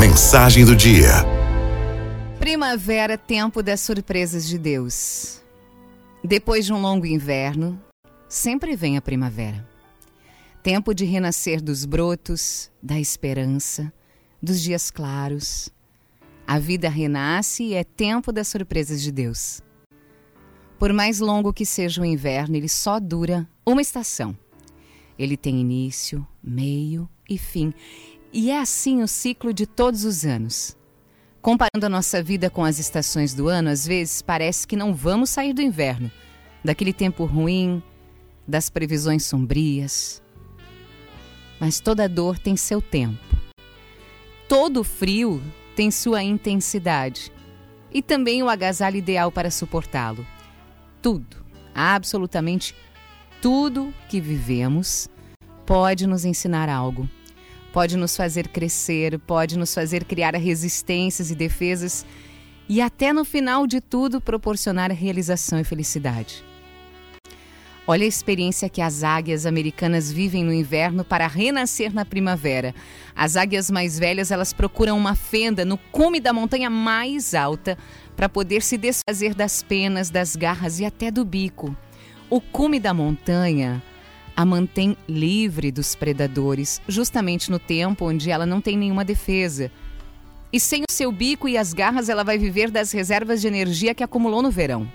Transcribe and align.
Mensagem 0.00 0.64
do 0.64 0.74
dia. 0.74 1.10
Primavera, 2.38 3.18
tempo 3.18 3.62
das 3.62 3.82
surpresas 3.82 4.48
de 4.48 4.56
Deus. 4.56 5.42
Depois 6.24 6.64
de 6.64 6.72
um 6.72 6.80
longo 6.80 7.04
inverno, 7.04 7.78
sempre 8.26 8.74
vem 8.74 8.96
a 8.96 9.02
primavera. 9.02 9.68
Tempo 10.62 10.94
de 10.94 11.04
renascer 11.04 11.60
dos 11.60 11.84
brotos, 11.84 12.70
da 12.82 12.98
esperança, 12.98 13.92
dos 14.42 14.62
dias 14.62 14.90
claros. 14.90 15.68
A 16.46 16.58
vida 16.58 16.88
renasce 16.88 17.62
e 17.64 17.74
é 17.74 17.84
tempo 17.84 18.32
das 18.32 18.48
surpresas 18.48 19.02
de 19.02 19.12
Deus. 19.12 19.60
Por 20.78 20.94
mais 20.94 21.20
longo 21.20 21.52
que 21.52 21.66
seja 21.66 22.00
o 22.00 22.06
inverno, 22.06 22.56
ele 22.56 22.70
só 22.70 22.98
dura 22.98 23.46
uma 23.66 23.82
estação. 23.82 24.34
Ele 25.18 25.36
tem 25.36 25.60
início, 25.60 26.26
meio 26.42 27.06
e 27.28 27.36
fim. 27.36 27.74
E 28.32 28.50
é 28.50 28.60
assim 28.60 29.02
o 29.02 29.08
ciclo 29.08 29.52
de 29.52 29.66
todos 29.66 30.04
os 30.04 30.24
anos. 30.24 30.76
Comparando 31.42 31.86
a 31.86 31.88
nossa 31.88 32.22
vida 32.22 32.48
com 32.48 32.64
as 32.64 32.78
estações 32.78 33.34
do 33.34 33.48
ano, 33.48 33.70
às 33.70 33.84
vezes 33.84 34.22
parece 34.22 34.66
que 34.66 34.76
não 34.76 34.94
vamos 34.94 35.30
sair 35.30 35.52
do 35.52 35.60
inverno, 35.60 36.10
daquele 36.64 36.92
tempo 36.92 37.24
ruim, 37.24 37.82
das 38.46 38.70
previsões 38.70 39.24
sombrias. 39.24 40.22
Mas 41.58 41.80
toda 41.80 42.08
dor 42.08 42.38
tem 42.38 42.56
seu 42.56 42.80
tempo. 42.80 43.18
Todo 44.48 44.84
frio 44.84 45.42
tem 45.74 45.90
sua 45.90 46.22
intensidade 46.22 47.32
e 47.92 48.00
também 48.00 48.42
o 48.44 48.48
agasalho 48.48 48.96
ideal 48.96 49.32
para 49.32 49.50
suportá-lo. 49.50 50.24
Tudo, 51.02 51.44
absolutamente 51.74 52.76
tudo 53.42 53.92
que 54.08 54.20
vivemos 54.20 55.08
pode 55.66 56.06
nos 56.06 56.24
ensinar 56.24 56.68
algo. 56.68 57.08
Pode 57.72 57.96
nos 57.96 58.16
fazer 58.16 58.48
crescer, 58.48 59.18
pode 59.20 59.58
nos 59.58 59.72
fazer 59.72 60.04
criar 60.04 60.34
resistências 60.34 61.30
e 61.30 61.34
defesas 61.34 62.04
e 62.68 62.80
até 62.80 63.12
no 63.12 63.24
final 63.24 63.66
de 63.66 63.80
tudo 63.80 64.20
proporcionar 64.20 64.92
realização 64.92 65.58
e 65.58 65.64
felicidade. 65.64 66.44
Olha 67.86 68.04
a 68.04 68.08
experiência 68.08 68.68
que 68.68 68.80
as 68.80 69.02
águias 69.02 69.46
americanas 69.46 70.12
vivem 70.12 70.44
no 70.44 70.52
inverno 70.52 71.04
para 71.04 71.26
renascer 71.26 71.92
na 71.92 72.04
primavera. 72.04 72.72
As 73.16 73.36
águias 73.36 73.68
mais 73.68 73.98
velhas, 73.98 74.30
elas 74.30 74.52
procuram 74.52 74.96
uma 74.96 75.16
fenda 75.16 75.64
no 75.64 75.76
cume 75.76 76.20
da 76.20 76.32
montanha 76.32 76.70
mais 76.70 77.34
alta 77.34 77.76
para 78.14 78.28
poder 78.28 78.62
se 78.62 78.76
desfazer 78.76 79.34
das 79.34 79.62
penas, 79.62 80.10
das 80.10 80.36
garras 80.36 80.78
e 80.78 80.84
até 80.84 81.10
do 81.10 81.24
bico. 81.24 81.76
O 82.28 82.40
cume 82.40 82.78
da 82.78 82.94
montanha 82.94 83.82
a 84.36 84.44
mantém 84.44 84.96
livre 85.08 85.70
dos 85.70 85.94
predadores, 85.94 86.80
justamente 86.88 87.50
no 87.50 87.58
tempo 87.58 88.08
onde 88.08 88.30
ela 88.30 88.46
não 88.46 88.60
tem 88.60 88.76
nenhuma 88.76 89.04
defesa. 89.04 89.70
E 90.52 90.58
sem 90.58 90.82
o 90.82 90.92
seu 90.92 91.12
bico 91.12 91.48
e 91.48 91.56
as 91.56 91.72
garras, 91.72 92.08
ela 92.08 92.24
vai 92.24 92.38
viver 92.38 92.70
das 92.70 92.92
reservas 92.92 93.40
de 93.40 93.46
energia 93.46 93.94
que 93.94 94.02
acumulou 94.02 94.42
no 94.42 94.50
verão. 94.50 94.90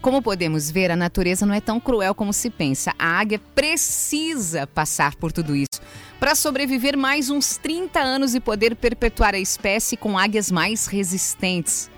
Como 0.00 0.22
podemos 0.22 0.70
ver, 0.70 0.90
a 0.90 0.96
natureza 0.96 1.44
não 1.44 1.54
é 1.54 1.60
tão 1.60 1.80
cruel 1.80 2.14
como 2.14 2.32
se 2.32 2.50
pensa. 2.50 2.94
A 2.98 3.18
águia 3.18 3.40
precisa 3.54 4.66
passar 4.66 5.16
por 5.16 5.32
tudo 5.32 5.56
isso 5.56 5.80
para 6.20 6.34
sobreviver 6.34 6.96
mais 6.96 7.30
uns 7.30 7.56
30 7.56 8.00
anos 8.00 8.34
e 8.34 8.40
poder 8.40 8.76
perpetuar 8.76 9.34
a 9.34 9.38
espécie 9.38 9.96
com 9.96 10.18
águias 10.18 10.50
mais 10.50 10.86
resistentes. 10.86 11.90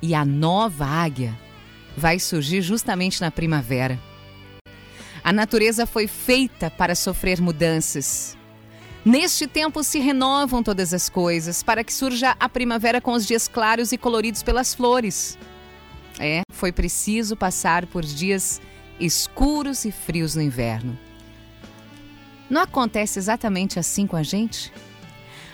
E 0.00 0.14
a 0.14 0.24
nova 0.24 0.86
águia 0.86 1.36
vai 1.96 2.18
surgir 2.18 2.62
justamente 2.62 3.20
na 3.20 3.30
primavera. 3.30 3.98
A 5.28 5.32
natureza 5.34 5.84
foi 5.84 6.06
feita 6.06 6.70
para 6.70 6.94
sofrer 6.94 7.38
mudanças. 7.38 8.34
Neste 9.04 9.46
tempo 9.46 9.84
se 9.84 9.98
renovam 9.98 10.62
todas 10.62 10.94
as 10.94 11.10
coisas, 11.10 11.62
para 11.62 11.84
que 11.84 11.92
surja 11.92 12.34
a 12.40 12.48
primavera 12.48 12.98
com 12.98 13.12
os 13.12 13.26
dias 13.26 13.46
claros 13.46 13.92
e 13.92 13.98
coloridos 13.98 14.42
pelas 14.42 14.72
flores. 14.72 15.36
É, 16.18 16.40
foi 16.50 16.72
preciso 16.72 17.36
passar 17.36 17.84
por 17.84 18.06
dias 18.06 18.58
escuros 18.98 19.84
e 19.84 19.92
frios 19.92 20.34
no 20.34 20.40
inverno. 20.40 20.98
Não 22.48 22.62
acontece 22.62 23.18
exatamente 23.18 23.78
assim 23.78 24.06
com 24.06 24.16
a 24.16 24.22
gente? 24.22 24.72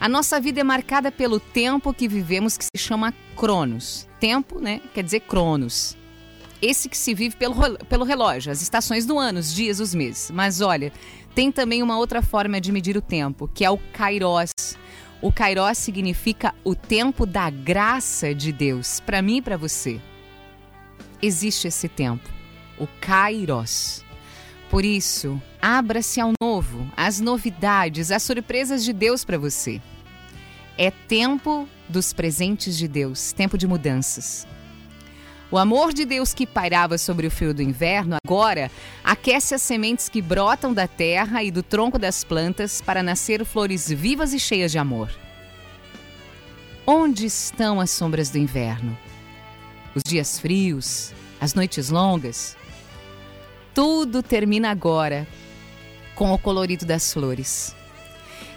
A 0.00 0.08
nossa 0.08 0.40
vida 0.40 0.62
é 0.62 0.64
marcada 0.64 1.12
pelo 1.12 1.38
tempo 1.38 1.94
que 1.94 2.08
vivemos, 2.08 2.58
que 2.58 2.64
se 2.64 2.70
chama 2.76 3.14
Cronos. 3.36 4.08
Tempo, 4.18 4.58
né? 4.58 4.80
Quer 4.92 5.04
dizer 5.04 5.20
Cronos. 5.20 5.96
Esse 6.62 6.88
que 6.88 6.96
se 6.96 7.14
vive 7.14 7.36
pelo, 7.36 7.78
pelo 7.86 8.04
relógio, 8.04 8.52
as 8.52 8.60
estações 8.60 9.06
do 9.06 9.18
ano, 9.18 9.38
os 9.40 9.54
dias, 9.54 9.80
os 9.80 9.94
meses. 9.94 10.30
Mas 10.30 10.60
olha, 10.60 10.92
tem 11.34 11.50
também 11.50 11.82
uma 11.82 11.96
outra 11.96 12.20
forma 12.20 12.60
de 12.60 12.70
medir 12.70 12.96
o 12.96 13.02
tempo, 13.02 13.48
que 13.52 13.64
é 13.64 13.70
o 13.70 13.78
Kairos. 13.92 14.50
O 15.22 15.32
Kairos 15.32 15.78
significa 15.78 16.54
o 16.64 16.74
tempo 16.74 17.24
da 17.24 17.48
graça 17.48 18.34
de 18.34 18.52
Deus, 18.52 19.00
para 19.00 19.22
mim 19.22 19.36
e 19.36 19.42
para 19.42 19.56
você. 19.56 20.00
Existe 21.22 21.68
esse 21.68 21.88
tempo, 21.88 22.28
o 22.78 22.86
Kairos. 23.00 24.04
Por 24.68 24.84
isso, 24.84 25.40
abra-se 25.60 26.20
ao 26.20 26.32
novo, 26.40 26.90
às 26.96 27.20
novidades, 27.20 28.10
às 28.10 28.22
surpresas 28.22 28.84
de 28.84 28.92
Deus 28.92 29.24
para 29.24 29.36
você. 29.36 29.80
É 30.78 30.90
tempo 30.90 31.68
dos 31.88 32.12
presentes 32.12 32.78
de 32.78 32.86
Deus, 32.86 33.32
tempo 33.32 33.58
de 33.58 33.66
mudanças. 33.66 34.46
O 35.52 35.58
amor 35.58 35.92
de 35.92 36.04
Deus 36.04 36.32
que 36.32 36.46
pairava 36.46 36.96
sobre 36.96 37.26
o 37.26 37.30
frio 37.30 37.52
do 37.52 37.60
inverno 37.60 38.16
agora 38.24 38.70
aquece 39.02 39.52
as 39.52 39.60
sementes 39.60 40.08
que 40.08 40.22
brotam 40.22 40.72
da 40.72 40.86
terra 40.86 41.42
e 41.42 41.50
do 41.50 41.60
tronco 41.60 41.98
das 41.98 42.22
plantas 42.22 42.80
para 42.80 43.02
nascer 43.02 43.44
flores 43.44 43.88
vivas 43.88 44.32
e 44.32 44.38
cheias 44.38 44.70
de 44.70 44.78
amor. 44.78 45.10
Onde 46.86 47.26
estão 47.26 47.80
as 47.80 47.90
sombras 47.90 48.30
do 48.30 48.38
inverno? 48.38 48.96
Os 49.92 50.04
dias 50.04 50.38
frios, 50.38 51.12
as 51.40 51.52
noites 51.52 51.90
longas? 51.90 52.56
Tudo 53.74 54.22
termina 54.22 54.70
agora 54.70 55.26
com 56.14 56.32
o 56.32 56.38
colorido 56.38 56.86
das 56.86 57.12
flores. 57.12 57.74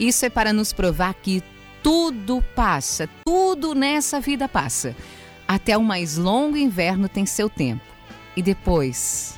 Isso 0.00 0.24
é 0.24 0.30
para 0.30 0.54
nos 0.54 0.72
provar 0.72 1.12
que 1.12 1.42
tudo 1.82 2.42
passa, 2.56 3.06
tudo 3.26 3.74
nessa 3.74 4.20
vida 4.20 4.48
passa 4.48 4.96
até 5.48 5.76
o 5.78 5.82
mais 5.82 6.18
longo 6.18 6.58
inverno 6.58 7.08
tem 7.08 7.24
seu 7.24 7.48
tempo. 7.48 7.82
E 8.36 8.42
depois? 8.42 9.34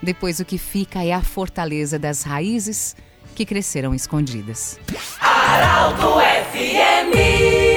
Depois 0.00 0.38
o 0.38 0.44
que 0.44 0.56
fica 0.56 1.04
é 1.04 1.12
a 1.12 1.20
fortaleza 1.20 1.98
das 1.98 2.22
raízes 2.22 2.94
que 3.34 3.44
cresceram 3.44 3.94
escondidas. 3.94 4.78
Araldo 5.20 6.20
FMI 6.52 7.71